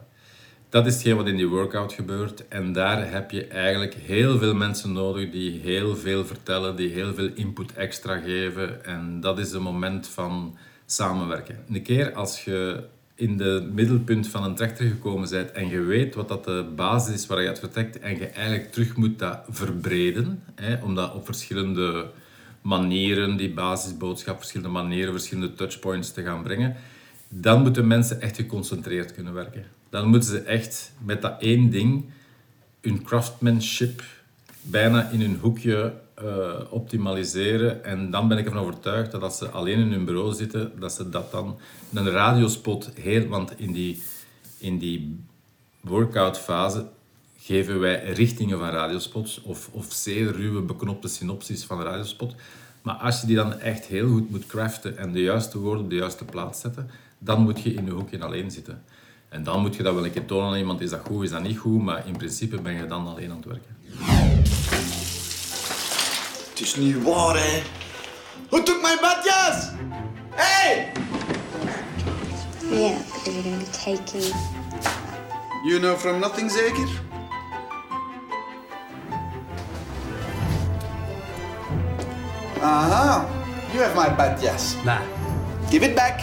[0.69, 2.47] Dat is hetgeen wat in die workout gebeurt.
[2.47, 7.13] En daar heb je eigenlijk heel veel mensen nodig die heel veel vertellen, die heel
[7.13, 8.85] veel input extra geven.
[8.85, 10.57] En dat is een moment van
[10.87, 11.57] samenwerken.
[11.69, 12.83] Een keer als je
[13.15, 17.13] in het middelpunt van een trechter gekomen bent en je weet wat dat de basis
[17.13, 21.13] is waar je het vertrekt en je eigenlijk terug moet dat verbreden, hè, om dat
[21.13, 22.05] op verschillende
[22.61, 26.75] manieren, die basisboodschap, verschillende manieren, verschillende touchpoints te gaan brengen,
[27.29, 29.65] dan moeten mensen echt geconcentreerd kunnen werken.
[29.89, 32.05] Dan moeten ze echt met dat één ding
[32.81, 34.03] hun craftsmanship
[34.61, 37.83] bijna in hun hoekje uh, optimaliseren.
[37.83, 40.93] En dan ben ik ervan overtuigd dat als ze alleen in hun bureau zitten, dat
[40.93, 41.57] ze dat dan
[41.93, 43.27] een radiospot heel...
[43.27, 44.01] Want in die,
[44.57, 45.19] in die
[45.81, 46.85] workout fase
[47.37, 52.35] geven wij richtingen van radiospots of, of zeer ruwe beknopte synopsis van een radiospot.
[52.81, 55.89] Maar als je die dan echt heel goed moet craften en de juiste woorden op
[55.89, 58.83] de juiste plaats zetten, dan moet je in je hoekje alleen zitten.
[59.29, 61.29] En dan moet je dat wel een keer tonen aan iemand, is dat goed, is
[61.29, 64.66] dat niet goed, maar in principe ben je dan alleen aan het werken.
[66.57, 67.61] Het is niet waar, hè.
[68.49, 69.69] Who took my badjas?
[70.29, 70.91] Hey!
[72.69, 74.33] Yeah, because you're going to be taking...
[75.65, 76.87] You know from nothing, zeker?
[82.61, 83.25] Aha,
[83.73, 84.75] you have my badjas.
[84.83, 85.01] Nah,
[85.69, 86.21] Give it back.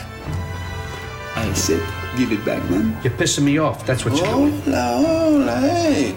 [1.36, 1.80] I said,
[2.16, 2.96] give it back, man.
[3.04, 3.86] you're pissing me off.
[3.86, 4.62] That's what you're doing.
[4.64, 6.14] Hola, hola, hey.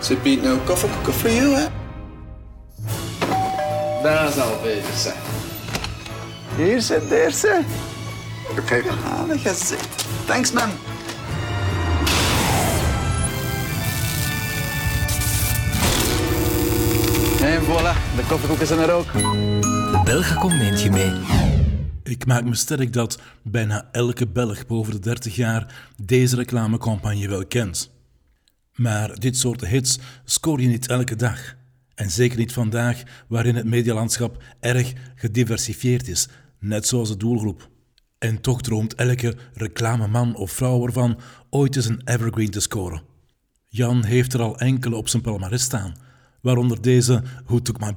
[0.00, 1.77] Ze biedt no koffiekoeken voor jou, hè?
[4.02, 5.16] Daar zal beter zijn.
[6.56, 7.62] Hier zit de eerste.
[8.50, 8.82] Oké.
[8.82, 10.04] Gehaald gezicht.
[10.26, 10.70] Thanks, man.
[17.42, 19.12] En voilà, de koffiekoeken zijn er ook.
[19.12, 21.12] De Belgacom neemt je mee.
[22.02, 27.46] Ik maak me sterk dat bijna elke Belg boven de 30 jaar deze reclamecampagne wel
[27.46, 27.90] kent.
[28.74, 31.56] Maar dit soort hits scoor je niet elke dag.
[31.98, 37.68] En zeker niet vandaag, waarin het medialandschap erg gediversifieerd is, net zoals de doelgroep.
[38.18, 41.18] En toch droomt elke reclameman of vrouw ervan
[41.50, 43.02] ooit eens een evergreen te scoren.
[43.68, 45.96] Jan heeft er al enkele op zijn palmarès staan,
[46.40, 47.96] waaronder deze Who Took.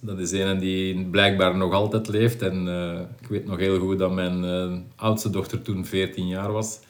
[0.00, 2.42] Dat is een die blijkbaar nog altijd leeft.
[2.42, 6.52] En eh, ik weet nog heel goed dat mijn eh, oudste dochter toen 14 jaar
[6.52, 6.80] was.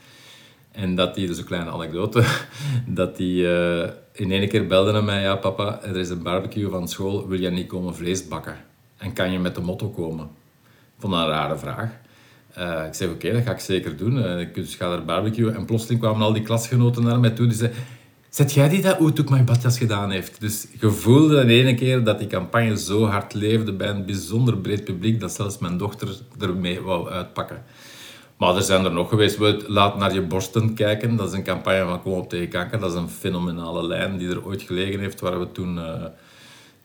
[0.73, 2.25] En dat die, dus een kleine anekdote,
[2.87, 5.23] dat die eh, in één keer belde naar mij.
[5.23, 8.57] Ja papa, er is een barbecue van school, wil jij niet komen vlees bakken?
[8.97, 10.25] En kan je met de motto komen?
[10.25, 11.91] Ik vond dat een rare vraag.
[12.55, 14.25] Eh, ik zei, oké, dat ga ik zeker doen.
[14.25, 15.51] Eh, ik dus ga naar barbecue.
[15.51, 17.47] En plotseling kwamen al die klasgenoten naar mij toe.
[17.47, 17.79] Die zeiden,
[18.29, 20.41] zet jij die dat My Badjas gedaan heeft?
[20.41, 24.57] Dus je voelde in ene keer dat die campagne zo hard leefde bij een bijzonder
[24.57, 26.09] breed publiek, dat zelfs mijn dochter
[26.41, 27.63] ermee wou uitpakken.
[28.43, 29.37] Maar er zijn er nog geweest.
[29.37, 31.17] We- Laat naar je borsten kijken.
[31.17, 32.79] Dat is een campagne van Kom op tegen kanker.
[32.81, 35.79] Dat is een fenomenale lijn die er ooit gelegen heeft, waar we toen...
[35.79, 36.05] eh,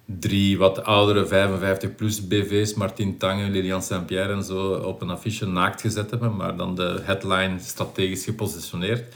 [0.06, 5.82] drie wat oudere 55-plus BV's, Martin Tange, Lilian Saint-Pierre en zo, op een affiche naakt
[5.82, 9.14] gezet hebben, maar dan de headline strategisch gepositioneerd.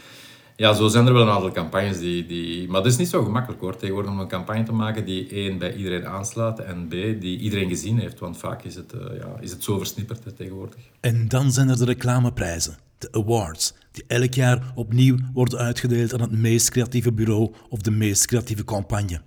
[0.56, 2.26] Ja, zo zijn er wel een aantal campagnes die...
[2.26, 2.68] die...
[2.68, 5.58] Maar het is niet zo gemakkelijk hoor, tegenwoordig om een campagne te maken die één,
[5.58, 8.18] bij iedereen aanslaat en b, die iedereen gezien heeft.
[8.18, 10.78] Want vaak is het, eh, ja, is het zo versnipperd tegenwoordig.
[11.00, 16.20] En dan zijn er de reclameprijzen, de awards, die elk jaar opnieuw worden uitgedeeld aan
[16.20, 19.20] het meest creatieve bureau of de meest creatieve campagne.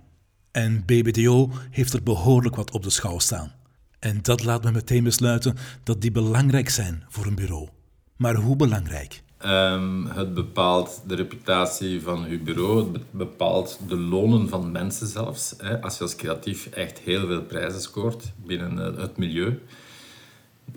[0.50, 3.52] En BBDO heeft er behoorlijk wat op de schouw staan.
[3.98, 7.68] En dat laat me meteen besluiten dat die belangrijk zijn voor een bureau.
[8.16, 9.22] Maar hoe belangrijk?
[9.38, 15.06] Ehm, het bepaalt de reputatie van uw bureau, het be- bepaalt de lonen van mensen
[15.06, 15.54] zelfs.
[15.58, 15.80] Hè.
[15.82, 19.58] Als je als creatief echt heel veel prijzen scoort binnen eh, het milieu.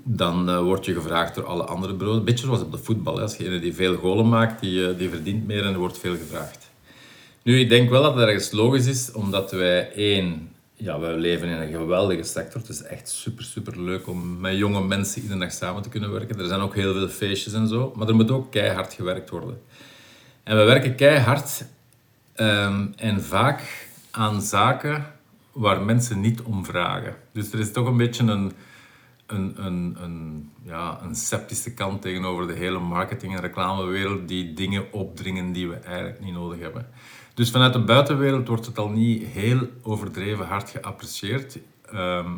[0.03, 2.17] dan uh, word je gevraagd door alle andere bureaus.
[2.17, 3.15] Een beetje zoals op de voetbal.
[3.15, 3.21] Hè.
[3.21, 6.69] Als je die veel golen maakt, die, die verdient meer en er wordt veel gevraagd.
[7.43, 11.47] Nu, ik denk wel dat het ergens logisch is, omdat wij één, ja, wij leven
[11.47, 12.61] in een geweldige sector.
[12.61, 16.11] Het is echt super, super leuk om met jonge mensen iedere dag samen te kunnen
[16.11, 16.39] werken.
[16.39, 19.61] Er zijn ook heel veel feestjes en zo, maar er moet ook keihard gewerkt worden.
[20.43, 21.65] En we werken keihard
[22.35, 25.05] um, en vaak aan zaken
[25.51, 27.15] waar mensen niet om vragen.
[27.31, 28.51] Dus er is toch een beetje een,
[29.25, 34.93] een, een, een, ja, een sceptische kant tegenover de hele marketing- en reclamewereld die dingen
[34.93, 36.87] opdringen die we eigenlijk niet nodig hebben.
[37.39, 41.59] Dus vanuit de buitenwereld wordt het al niet heel overdreven hard geapprecieerd.
[41.91, 42.31] Ehm,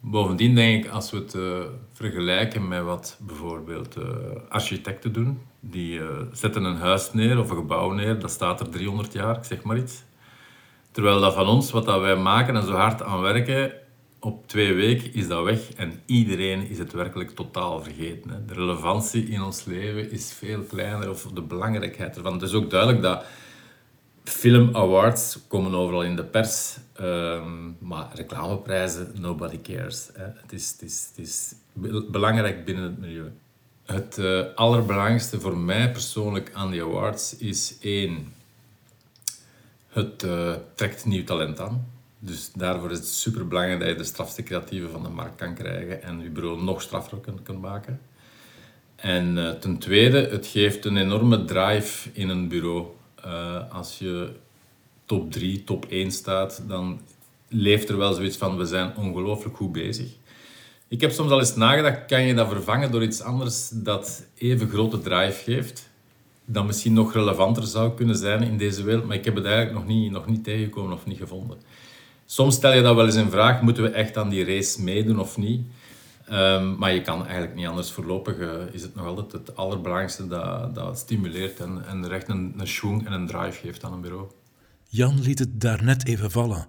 [0.00, 1.58] bovendien denk ik, als we het uh,
[1.92, 4.04] vergelijken met wat bijvoorbeeld uh,
[4.48, 8.70] architecten doen, die uh, zetten een huis neer of een gebouw neer, dat staat er
[8.70, 10.02] 300 jaar, zeg maar iets.
[10.90, 13.72] Terwijl dat van ons, wat dat wij maken en zo hard aan werken,
[14.20, 18.44] op twee weken is dat weg en iedereen is het werkelijk totaal vergeten.
[18.46, 22.32] De relevantie in ons leven is veel kleiner, of de belangrijkheid ervan.
[22.32, 23.24] Het is ook duidelijk dat
[24.24, 30.08] film awards komen overal in de pers, um, maar reclameprijzen, nobody cares.
[30.12, 31.54] Het, is, het, is, het is
[32.10, 33.32] belangrijk binnen het milieu.
[33.84, 38.32] Het uh, allerbelangrijkste voor mij persoonlijk aan die awards is één,
[39.88, 41.86] het uh, trekt nieuw talent aan.
[42.18, 45.54] Dus daarvoor is het super belangrijk dat je de strafste creatieve van de markt kan
[45.54, 48.00] krijgen en je bureau nog straffer kunt, maken.
[48.96, 52.86] En uh, ten tweede, het geeft een enorme drive in een bureau.
[53.26, 54.32] Uh, als je
[55.04, 57.00] top 3, top 1 staat, dan
[57.48, 60.08] leeft er wel zoiets van we zijn ongelooflijk goed bezig.
[60.88, 64.68] Ik heb soms al eens nagedacht, kan je dat vervangen door iets anders dat even
[64.68, 65.90] grote drive geeft?
[66.44, 69.74] Dat misschien nog relevanter zou kunnen zijn in deze wereld, maar ik heb het eigenlijk
[69.74, 71.58] nog niet, nog niet tegengekomen of niet gevonden.
[72.26, 75.20] Soms stel je dat wel eens in vraag, moeten we echt aan die race meedoen
[75.20, 75.62] of niet?
[76.32, 77.90] Um, maar je kan eigenlijk niet anders.
[77.90, 82.28] Voorlopig uh, is het nog altijd het allerbelangrijkste dat, dat stimuleert en, en er echt
[82.28, 84.30] een, een en een drive geeft aan een bureau.
[84.88, 86.66] Jan liet het daarnet even vallen.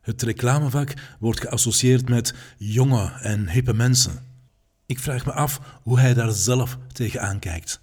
[0.00, 4.26] Het reclamevak wordt geassocieerd met jonge en hippe mensen.
[4.86, 7.80] Ik vraag me af hoe hij daar zelf tegenaan kijkt.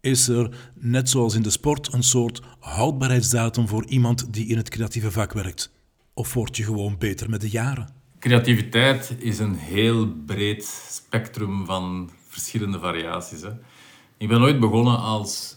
[0.00, 4.68] Is er, net zoals in de sport, een soort houdbaarheidsdatum voor iemand die in het
[4.68, 5.70] creatieve vak werkt?
[6.14, 8.01] Of word je gewoon beter met de jaren?
[8.22, 13.42] Creativiteit is een heel breed spectrum van verschillende variaties.
[13.42, 13.50] Hè.
[14.16, 15.56] Ik ben ooit begonnen als,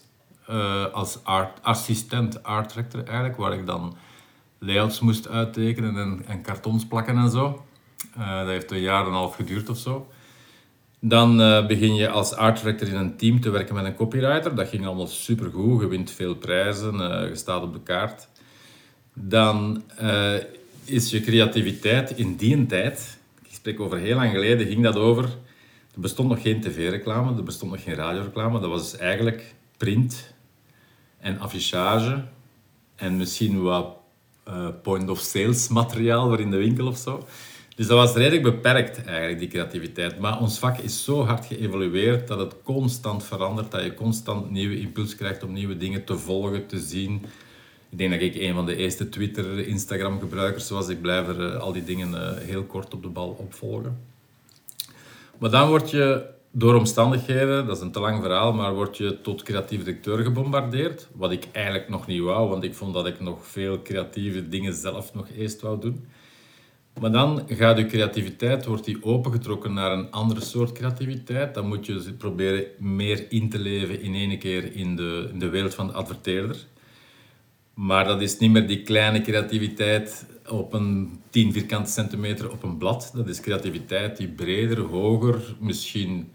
[0.50, 3.96] uh, als art, assistent art director eigenlijk, waar ik dan
[4.60, 7.66] layouts moest uittekenen en, en kartons plakken en zo.
[8.18, 10.08] Uh, dat heeft een jaar en een half geduurd of zo.
[11.00, 14.56] Dan uh, begin je als art director in een team te werken met een copywriter.
[14.56, 15.82] Dat ging allemaal supergoed.
[15.82, 16.98] Je wint veel prijzen,
[17.30, 18.28] je staat op de kaart.
[19.14, 19.84] Dan
[20.86, 25.30] is je creativiteit in die tijd, ik spreek over heel lang geleden, ging dat over...
[25.96, 28.60] Er bestond nog geen tv-reclame, er bestond nog geen radioreclame.
[28.60, 30.34] Dat was dus eigenlijk print
[31.20, 32.24] en affichage
[32.96, 33.98] en misschien wat
[34.48, 37.28] uh, point-of-sales materiaal voor in de winkel of zo.
[37.76, 40.20] Dus dat was redelijk beperkt eigenlijk, die creativiteit.
[40.20, 44.80] Maar ons vak is zo hard geëvolueerd dat het constant verandert, dat je constant nieuwe
[44.80, 47.26] impuls krijgt om nieuwe dingen te volgen, te zien,
[47.96, 50.90] ik denk dat ik een van de eerste Twitter, Instagram gebruikers was.
[50.90, 53.98] Ik blijf er eh, al die dingen uh, heel kort op de bal opvolgen.
[55.38, 59.22] Maar dan word je door omstandigheden, dat is een te lang verhaal, maar word je
[59.22, 61.08] tot creatief directeur gebombardeerd.
[61.14, 64.74] Wat ik eigenlijk nog niet wou, want ik vond dat ik nog veel creatieve dingen
[64.74, 66.06] zelf nog eerst wou doen.
[67.00, 71.54] Maar dan gaat je creativiteit wordt die opengetrokken naar een andere soort creativiteit.
[71.54, 75.50] Dan moet je proberen meer in te leven in één keer in de, in de
[75.50, 76.66] wereld van de adverteerder.
[77.76, 82.78] Maar dat is niet meer die kleine creativiteit op een 10 vierkante centimeter op een
[82.78, 83.12] blad.
[83.14, 86.32] Dat is creativiteit die breder, hoger, misschien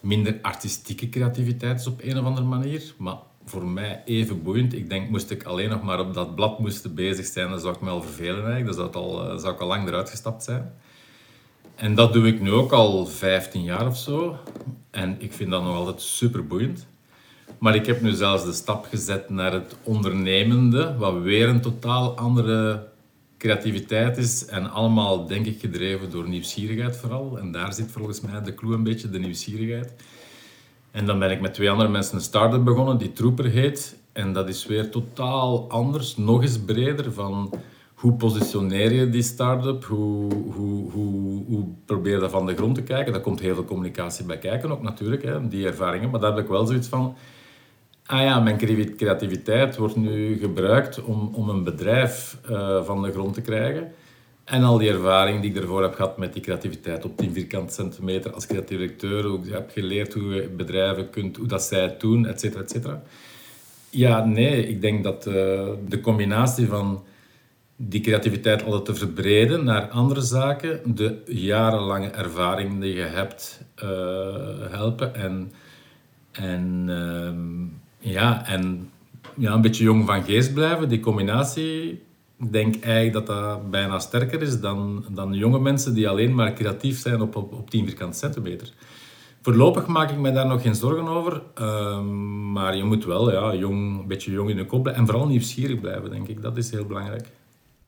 [0.00, 2.94] minder artistieke creativiteit is op een of andere manier.
[2.98, 4.74] Maar voor mij even boeiend.
[4.74, 7.74] Ik denk, moest ik alleen nog maar op dat blad moesten bezig zijn, dan zou
[7.74, 8.74] ik me wel vervelen eigenlijk.
[8.74, 10.72] Zou, het al, eh, zou ik al lang eruit gestapt zijn.
[11.74, 14.36] En dat doe ik nu ook al 15 jaar of zo.
[14.90, 16.86] En ik vind dat nog altijd super boeiend.
[17.62, 22.16] Maar ik heb nu zelfs de stap gezet naar het ondernemende, wat weer een totaal
[22.16, 22.88] andere
[23.38, 24.46] creativiteit is.
[24.46, 27.38] En allemaal, denk ik, gedreven door nieuwsgierigheid vooral.
[27.38, 29.92] En daar zit volgens mij de clue een beetje, de nieuwsgierigheid.
[30.90, 33.96] En dan ben ik met twee andere mensen een start-up begonnen, die Trooper heet.
[34.12, 37.54] En dat is weer totaal anders, nog eens breder van
[37.94, 42.74] hoe positioneer je die start-up, hoe, hoe, hoe, hoe probeer je dat van de grond
[42.74, 43.12] te kijken.
[43.12, 46.10] Daar komt heel veel communicatie bij kijken ook natuurlijk, hè, die ervaringen.
[46.10, 47.16] Maar daar heb ik wel zoiets van,
[48.12, 48.58] ah ja, mijn
[48.96, 53.92] creativiteit wordt nu gebruikt om, om een bedrijf uh, van de grond te krijgen.
[54.44, 57.72] En al die ervaring die ik ervoor heb gehad met die creativiteit op 10 vierkante
[57.72, 61.82] centimeter als creatief directeur, hoe ik heb geleerd hoe je bedrijven kunt, hoe dat zij
[61.82, 63.02] het doen, et cetera, et cetera.
[63.90, 65.34] Ja, nee, ik denk dat uh,
[65.88, 67.04] de combinatie van
[67.76, 73.88] die creativiteit altijd te verbreden naar andere zaken, de jarenlange ervaring die je hebt uh,
[74.70, 75.52] helpen en,
[76.32, 78.90] en, uh, ja, en
[79.36, 82.02] ja, een beetje jong van geest blijven, die combinatie
[82.50, 86.98] denk eigenlijk dat dat bijna sterker is dan, dan jonge mensen die alleen maar creatief
[86.98, 88.72] zijn op, op, op 10 vierkante centimeter.
[89.42, 91.42] Voorlopig maak ik me daar nog geen zorgen over.
[91.54, 95.02] Ehm, maar je moet wel ja, jong, een beetje jong in de kop blijven.
[95.02, 96.42] En vooral nieuwsgierig blijven, denk ik.
[96.42, 97.28] Dat is heel belangrijk.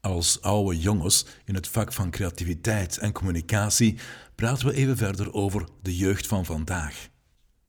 [0.01, 3.99] Als oude jongens in het vak van creativiteit en communicatie
[4.35, 7.09] praten we even verder over de jeugd van vandaag.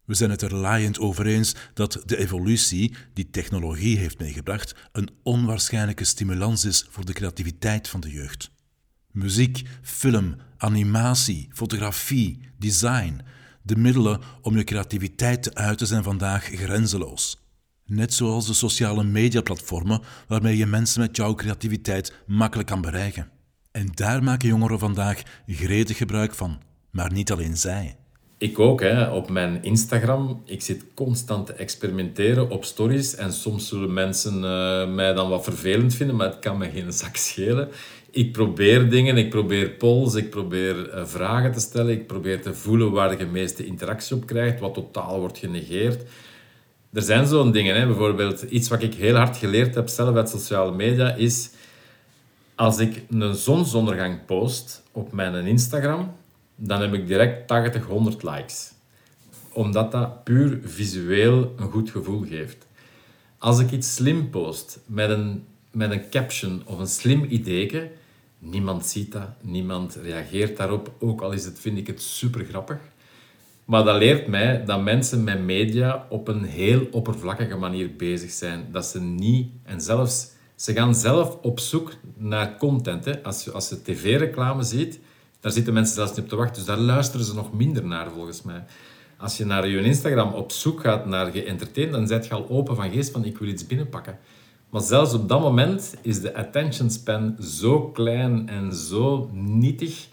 [0.05, 5.09] We zijn het er laaiend over eens dat de evolutie die technologie heeft meegebracht een
[5.23, 8.51] onwaarschijnlijke stimulans is voor de creativiteit van de jeugd.
[9.11, 13.21] Muziek, film, animatie, fotografie, design,
[13.61, 17.43] de middelen om je creativiteit te uiten zijn vandaag grenzeloos.
[17.85, 23.29] Net zoals de sociale mediaplatformen waarmee je mensen met jouw creativiteit makkelijk kan bereiken.
[23.71, 27.97] En daar maken jongeren vandaag gretig gebruik van, maar niet alleen zij.
[28.37, 30.41] Ik ook, hè, op mijn Instagram.
[30.45, 33.15] Ik zit constant te experimenteren op stories.
[33.15, 36.93] En soms zullen mensen uh, mij dan wat vervelend vinden, maar het kan me geen
[36.93, 37.69] zak schelen.
[38.11, 41.91] Ik probeer dingen, ik probeer polls, ik probeer uh, vragen te stellen.
[41.91, 46.03] Ik probeer te voelen waar de meeste interactie op krijgt, wat totaal wordt genegeerd.
[46.93, 47.85] Er zijn zo'n dingen, hè.
[47.85, 51.49] bijvoorbeeld iets wat ik heel hard geleerd heb zelf uit sociale media, is
[52.55, 56.15] als ik een zonsondergang post op mijn Instagram,
[56.55, 58.71] dan heb ik direct 80, 100 likes.
[59.53, 62.67] Omdat dat puur visueel een goed gevoel geeft.
[63.37, 67.91] Als ik iets slim post met een, met een caption of een slim ideeke,
[68.39, 72.77] niemand ziet dat, niemand reageert daarop, ook al is het, vind ik het super grappig.
[73.65, 78.67] Maar dat leert mij dat mensen met media op een heel oppervlakkige manier bezig zijn.
[78.71, 83.05] Dat ze niet, en zelfs, ze gaan zelf op zoek naar content.
[83.05, 83.23] Hè.
[83.23, 84.99] Als, als je tv-reclame ziet,
[85.45, 86.55] daar zitten mensen zelfs niet op te wachten.
[86.55, 88.63] Dus daar luisteren ze nog minder naar, volgens mij.
[89.17, 92.75] Als je naar je Instagram op zoek gaat naar geëntertained, dan zet je al open
[92.75, 94.19] van geest van ik wil iets binnenpakken.
[94.69, 100.07] Maar zelfs op dat moment is de attention span zo klein en zo nietig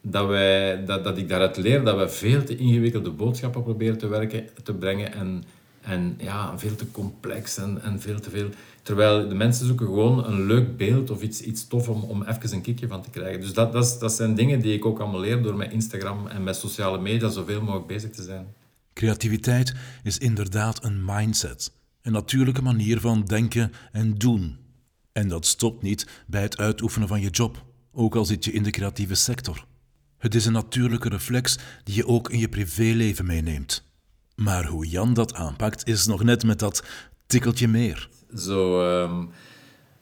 [0.00, 4.06] dat, wij, dat, dat ik daaruit leer dat we veel te ingewikkelde boodschappen proberen te,
[4.06, 5.44] werken, te brengen en,
[5.86, 8.48] en ja, veel te complex en, en veel te veel
[8.86, 12.52] Terwijl de mensen zoeken gewoon een leuk beeld of iets, iets tof om, om even
[12.52, 13.40] een kickje van te krijgen.
[13.40, 16.44] Dus dat, dat, dat zijn dingen die ik ook allemaal leer door met Instagram en
[16.44, 18.46] met sociale media zoveel mogelijk bezig te zijn.
[18.92, 21.72] Creativiteit is inderdaad een mindset,
[22.02, 24.56] een natuurlijke manier van denken en doen.
[25.12, 28.62] En dat stopt niet bij het uitoefenen van je job, ook al zit je in
[28.62, 29.66] de creatieve sector.
[30.18, 33.84] Het is een natuurlijke reflex die je ook in je privéleven meeneemt.
[34.36, 36.84] Maar hoe Jan dat aanpakt is nog net met dat
[37.26, 38.08] tikkeltje meer.
[38.36, 39.24] Zo ehm,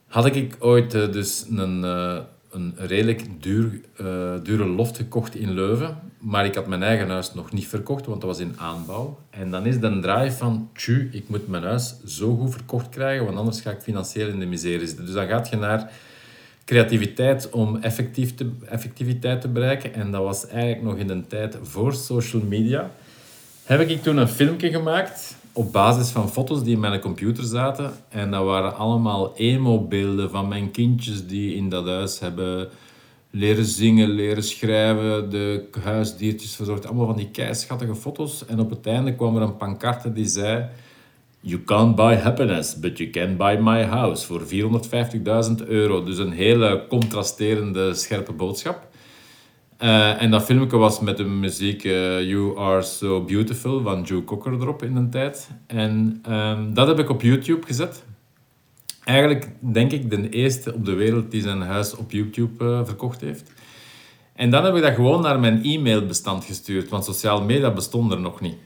[0.06, 2.18] had ik ooit uh, dus een, uh,
[2.50, 5.96] een redelijk duur, uh, dure loft gekocht in Leuven.
[6.18, 9.18] Maar ik had mijn eigen huis nog niet verkocht, want dat was in aanbouw.
[9.30, 13.24] En dan is de draai van, tju, ik moet mijn huis zo goed verkocht krijgen,
[13.24, 15.04] want anders ga ik financieel in de miserie zitten.
[15.04, 15.90] Dus dan gaat je naar
[16.64, 19.94] creativiteit om effectief te, effectiviteit te bereiken.
[19.94, 22.90] En dat was eigenlijk nog in de tijd voor social media.
[23.64, 27.92] Heb ik toen een filmpje gemaakt op basis van foto's die in mijn computer zaten.
[28.08, 32.68] En dat waren allemaal emo-beelden van mijn kindjes die in dat huis hebben
[33.30, 36.86] leren zingen, leren schrijven, de huisdiertjes verzorgd.
[36.86, 38.46] Allemaal van die keischattige foto's.
[38.46, 40.66] En op het einde kwam er een pancarte die zei...
[41.40, 44.42] You can't buy happiness, but you can buy my house voor
[45.60, 46.04] 450.000 euro.
[46.04, 48.92] Dus een hele contrasterende, scherpe boodschap.
[49.80, 54.24] Uh, en dat filmpje was met de muziek uh, You Are So Beautiful van Joe
[54.24, 55.50] Cocker erop in een tijd.
[55.66, 58.04] En um, dat heb ik op YouTube gezet.
[59.04, 63.20] Eigenlijk denk ik de eerste op de wereld die zijn huis op YouTube uh, verkocht
[63.20, 63.52] heeft.
[64.34, 68.20] En dan heb ik dat gewoon naar mijn e-mailbestand gestuurd, want sociale media bestond er
[68.20, 68.56] nog niet.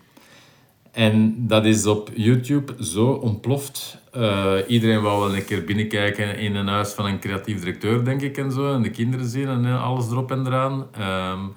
[0.93, 3.99] En dat is op YouTube zo ontploft.
[4.17, 8.23] Uh, iedereen wou wel een keer binnenkijken in een huis van een creatief directeur, denk
[8.23, 8.75] ik, en zo.
[8.75, 10.87] En de kinderen zien en alles erop en eraan.
[11.01, 11.55] Um,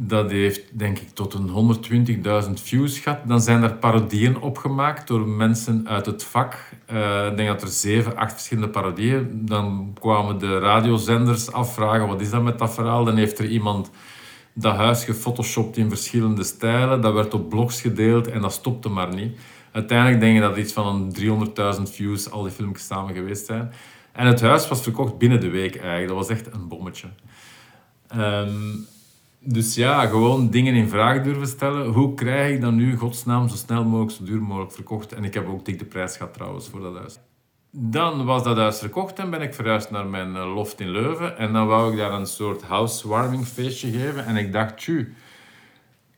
[0.00, 1.76] dat heeft, denk ik, tot een
[2.46, 3.18] 120.000 views gehad.
[3.24, 6.54] Dan zijn er parodieën opgemaakt door mensen uit het vak.
[6.92, 9.28] Uh, ik denk dat er zeven, acht verschillende parodieën.
[9.32, 13.04] Dan kwamen de radiozenders afvragen, wat is dat met dat verhaal?
[13.04, 13.90] Dan heeft er iemand
[14.60, 17.00] dat huis gefotoshopt in verschillende stijlen.
[17.00, 19.38] Dat werd op blogs gedeeld en dat stopte maar niet.
[19.72, 21.14] Uiteindelijk denk ik dat iets van
[21.76, 23.72] 300.000 views al die filmpjes samen geweest zijn.
[24.12, 26.08] En het huis was verkocht binnen de week eigenlijk.
[26.08, 27.08] Dat was echt een bommetje.
[28.08, 28.76] Ehm,
[29.40, 31.86] dus ja, gewoon dingen in vraag durven stellen.
[31.86, 35.12] Hoe krijg ik dat nu, godsnaam, zo snel mogelijk, zo duur mogelijk verkocht?
[35.12, 37.18] En ik heb ook dik de prijs gehad trouwens voor dat huis.
[37.80, 41.38] Dan was dat huis verkocht en ben ik verhuisd naar mijn eh, loft in Leuven.
[41.38, 44.26] En dan wou ik daar een soort housewarming feestje geven.
[44.26, 45.14] En ik dacht, tju,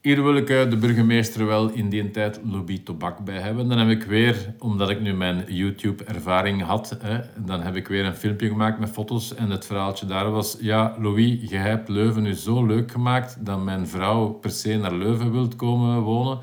[0.01, 3.69] hier wil ik eh, de burgemeester wel in die tijd Louis Tobak bij hebben.
[3.69, 8.05] Dan heb ik weer, omdat ik nu mijn YouTube-ervaring had, hè, dan heb ik weer
[8.05, 9.35] een filmpje gemaakt met foto's.
[9.35, 13.65] En het verhaaltje daar was, ja, Louis, je hebt Leuven nu zo leuk gemaakt dat
[13.65, 16.39] mijn vrouw per se naar Leuven wilt komen wonen.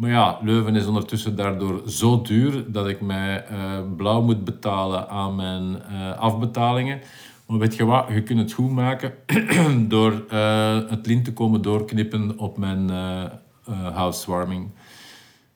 [0.00, 3.56] Maar ja, Leuven is ondertussen daardoor zo duur dat ik mij uh,
[3.96, 7.00] blauw moet betalen aan mijn uh, afbetalingen.
[7.46, 9.12] Maar weet je wat, je kunt het goed maken
[9.88, 12.90] door uh, het lint te komen doorknippen op mijn
[13.92, 14.70] housewarming.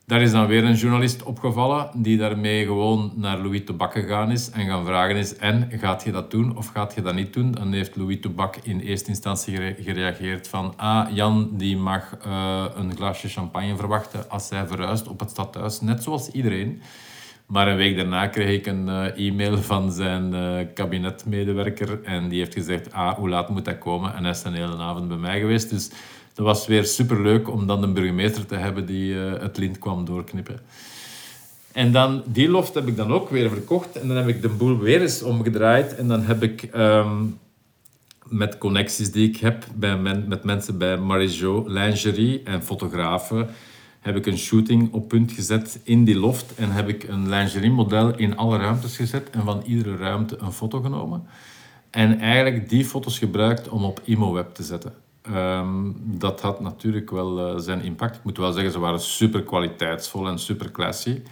[0.06, 4.50] Daar is dan weer een journalist opgevallen die daarmee gewoon naar Louis Tobak gegaan is
[4.50, 7.52] en gaan vragen is en gaat je dat doen of gaat je dat niet doen?
[7.52, 12.96] Dan heeft Louis Tobak in eerste instantie gereageerd van ah, Jan die mag uh, een
[12.96, 16.82] glaasje champagne verwachten als hij verhuist op het stadhuis, net zoals iedereen.
[17.46, 22.38] Maar een week daarna kreeg ik een uh, e-mail van zijn uh, kabinetmedewerker en die
[22.38, 24.14] heeft gezegd ah, hoe laat moet dat komen?
[24.14, 25.90] En hij is een hele avond bij mij geweest, dus
[26.34, 30.04] dat was weer superleuk om dan een burgemeester te hebben die uh, het lint kwam
[30.04, 30.60] doorknippen.
[31.72, 34.00] En dan, die loft heb ik dan ook weer verkocht.
[34.00, 35.94] En dan heb ik de boel weer eens omgedraaid.
[35.94, 37.38] En dan heb ik um,
[38.28, 43.48] met connecties die ik heb bij met mensen bij Marie-Jo Lingerie en fotografen,
[44.00, 46.54] heb ik een shooting op punt gezet in die loft.
[46.54, 49.30] En heb ik een lingerie model in alle ruimtes gezet.
[49.30, 51.26] En van iedere ruimte een foto genomen.
[51.90, 55.03] En eigenlijk die foto's gebruikt om op ImoWeb te zetten.
[55.32, 58.16] Um, dat had natuurlijk wel uh, zijn impact.
[58.16, 61.22] Ik moet wel zeggen, ze waren super kwaliteitsvol en super classy.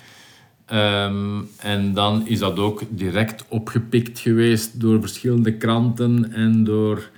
[0.73, 7.11] Um, en dan is dat ook direct opgepikt geweest door verschillende kranten en door,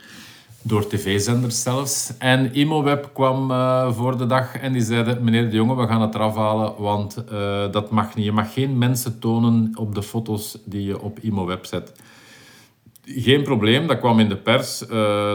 [0.62, 2.12] door tv-zenders zelfs.
[2.18, 6.00] En ImoWeb kwam uh, voor de dag en die zeiden: Meneer de Jonge, we gaan
[6.00, 8.24] het eraf halen, want uh, dat mag niet.
[8.24, 11.92] Je mag geen mensen tonen op de foto's die je op ImoWeb zet.
[13.06, 14.88] Geen probleem, dat kwam in de pers, uh,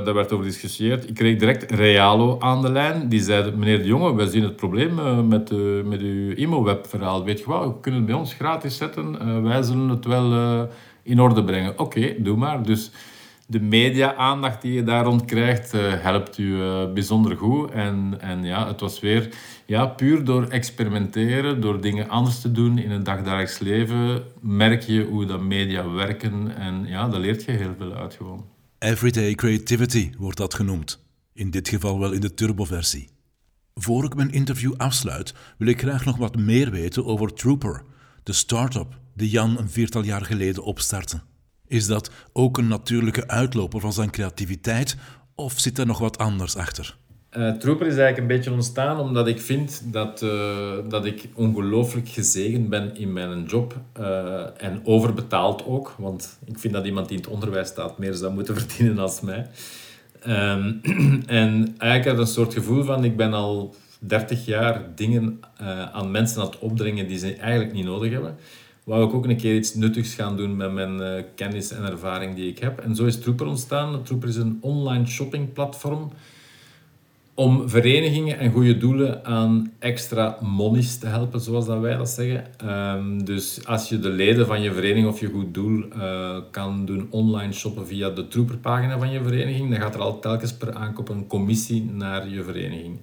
[0.06, 1.10] daar werd over gediscussieerd.
[1.10, 3.10] Ik kreeg direct Realo aan de lijn.
[3.10, 7.24] Die zei, meneer de Jonge, wij zien het probleem uh, met, uh, met uw IMO-web-verhaal.
[7.24, 9.44] Weet je wat, we kunnen het bij ons gratis zetten.
[9.44, 10.68] wij zullen het wel
[11.04, 11.80] in orde brengen.
[11.80, 12.64] Oké, doe maar.
[12.64, 12.92] Dus
[13.46, 16.58] de media-aandacht die je daar rond krijgt, helpt u
[16.94, 17.72] bijzonder goed.
[17.72, 19.30] En, en ja, het was weer
[19.70, 25.04] ja, puur door experimenteren, door dingen anders te doen in het dagdagelijks leven, merk je
[25.04, 28.46] hoe dat media werken en ja, daar leert je heel veel uit gewoon.
[28.80, 31.06] Everyday creativity wordt dat genoemd.
[31.34, 33.10] In dit geval wel in de turboversie.
[33.74, 37.84] Voor ik mijn interview afsluit, wil ik graag nog wat meer weten over Trooper,
[38.24, 41.22] de start-up die Jan een viertal jaar geleden opstartte.
[41.68, 44.98] Is dat ook een natuurlijke uitloper van zijn creativiteit
[45.36, 46.98] of zit er nog wat anders achter?
[47.38, 52.08] Uh, Trooper is eigenlijk een beetje ontstaan omdat ik vind dat, uh, dat ik ongelooflijk
[52.08, 53.76] gezegend ben in mijn job.
[54.00, 58.14] Uh, en overbetaald ook, want ik vind dat iemand die in het onderwijs staat meer
[58.14, 59.48] zou moeten verdienen als mij.
[60.28, 60.82] Um,
[61.26, 65.40] en eigenlijk had een soort gevoel van, ik ben al 30 jaar dingen
[65.92, 68.36] aan mensen aan het opdringen die ze eigenlijk niet nodig hebben.
[68.84, 72.50] Wou ik ook een keer iets nuttigs gaan doen met mijn kennis en ervaring die
[72.50, 72.80] ik heb.
[72.80, 74.04] En zo is Trooper ontstaan.
[74.04, 76.12] Trooper is een online shoppingplatform
[77.40, 82.46] om verenigingen en goede doelen aan extra monies te helpen, zoals dat wij dat zeggen.
[82.98, 86.86] Um, dus als je de leden van je vereniging of je goed doel uh, kan
[86.86, 90.74] doen online shoppen via de troeperpagina van je vereniging, dan gaat er al telkens per
[90.74, 93.00] aankoop een commissie naar je vereniging.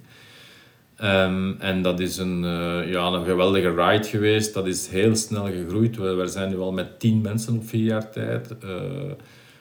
[1.03, 4.53] Um, en dat is een, uh, ja, een geweldige ride geweest.
[4.53, 5.97] Dat is heel snel gegroeid.
[5.97, 8.55] We, zijn nu al met tien mensen op vier jaar tijd.
[8.63, 8.71] Uh,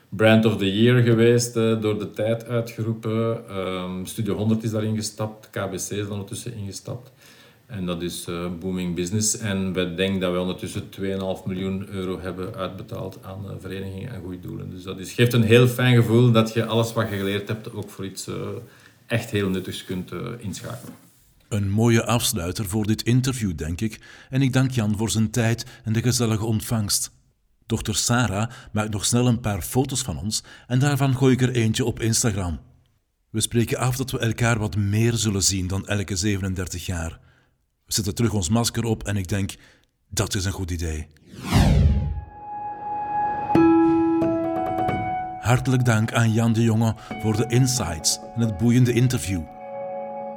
[0.09, 3.57] Brand of the Year geweest, uh, door de tijd uitgeroepen.
[3.57, 7.13] Um, Studio 100 is daarin gestapt, KBC is ondertussen ingestapt.
[7.67, 9.39] En dat is uh, booming business.
[9.39, 14.21] En we denken dat we ondertussen 2,5 miljoen euro hebben uitbetaald aan uh, verenigingen en
[14.21, 14.71] goede doelen.
[14.71, 17.73] Dus dat is, geeft een heel fijn gevoel dat je alles wat je geleerd hebt
[17.73, 18.31] ook voor iets
[19.07, 20.95] echt heel nuttigs kunt inschakelen.
[21.49, 24.01] Een mooie afsluiter voor dit interview, denk ik.
[24.31, 27.16] En ik dank Jan voor zijn tijd en de gezellige ontvangst.
[27.67, 31.51] Dochter Sarah maakt nog snel een paar foto's van ons en daarvan gooi ik er
[31.51, 32.59] eentje op Instagram.
[33.31, 37.21] We spreken af dat we elkaar wat meer zullen zien dan elke 37 jaar.
[37.87, 39.55] We zetten terug ons masker op en ik denk,
[40.09, 41.07] dat is een goed idee.
[45.41, 49.43] Hartelijk dank aan Jan de Jonge voor de insights en het boeiende interview.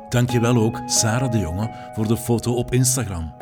[0.09, 3.33] Dankjewel ook Sarah de Jonge voor de foto op Instagram.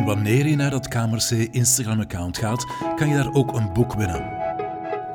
[0.00, 4.24] En wanneer je naar dat KMRC Instagram-account gaat, kan je daar ook een boek winnen.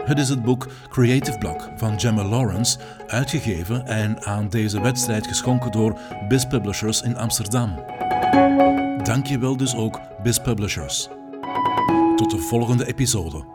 [0.04, 5.72] Het is het boek Creative Block van Gemma Lawrence, uitgegeven en aan deze wedstrijd geschonken
[5.72, 7.84] door Biz Publishers in Amsterdam.
[9.04, 11.10] Dankjewel dus ook Biz Publishers.
[12.16, 13.55] Tot de volgende episode.